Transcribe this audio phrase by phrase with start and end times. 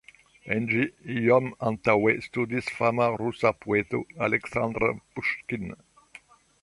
[0.53, 0.79] En ĝi
[1.15, 5.71] iom antaŭe studis fama rusa poeto Aleksandr Puŝkin.